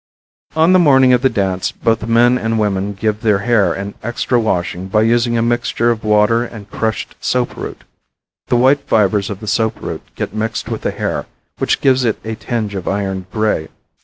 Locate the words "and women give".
2.35-3.21